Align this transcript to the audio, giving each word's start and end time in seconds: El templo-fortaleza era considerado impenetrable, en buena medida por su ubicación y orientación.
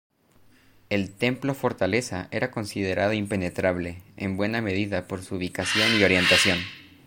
El 0.89 1.11
templo-fortaleza 1.11 2.27
era 2.31 2.49
considerado 2.49 3.13
impenetrable, 3.13 4.01
en 4.17 4.35
buena 4.35 4.59
medida 4.59 5.05
por 5.07 5.21
su 5.21 5.35
ubicación 5.35 5.91
y 5.95 6.03
orientación. 6.03 6.57